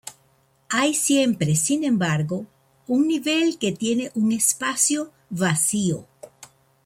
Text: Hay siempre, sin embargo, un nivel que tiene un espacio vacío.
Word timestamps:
Hay 0.69 0.95
siempre, 0.95 1.55
sin 1.55 1.83
embargo, 1.83 2.47
un 2.87 3.07
nivel 3.07 3.59
que 3.59 3.71
tiene 3.71 4.11
un 4.15 4.31
espacio 4.31 5.11
vacío. 5.29 6.07